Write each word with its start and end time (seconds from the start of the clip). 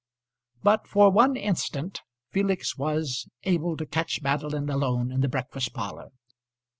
But 0.63 0.87
for 0.87 1.11
one 1.11 1.35
instant 1.35 2.01
Felix 2.31 2.75
was 2.75 3.29
able 3.43 3.77
to 3.77 3.85
catch 3.85 4.19
Madeline 4.23 4.67
alone 4.71 5.11
in 5.11 5.21
the 5.21 5.29
breakfast 5.29 5.73
parlour. 5.75 6.09